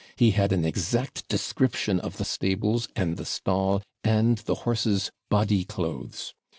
[0.15, 5.63] He had an exact description of the stables, and the stall, and the horse's body
[5.63, 6.33] clothes.